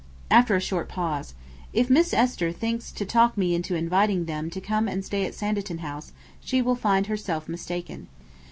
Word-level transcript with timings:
After 0.31 0.55
a 0.55 0.59
short 0.59 0.89
pause: 0.89 1.35
'If 1.73 1.87
Miss 1.87 2.11
Esther 2.11 2.51
thinks 2.51 2.91
to 2.91 3.05
talk 3.05 3.37
me 3.37 3.53
into 3.53 3.75
inviting 3.75 4.25
them 4.25 4.49
to 4.49 4.59
come 4.59 4.87
and 4.87 5.05
stay 5.05 5.27
at 5.27 5.35
Sanditon 5.35 5.77
House, 5.77 6.11
she 6.39 6.59
will 6.59 6.73
find 6.73 7.05
herself 7.05 7.47
mistaken. 7.47 8.07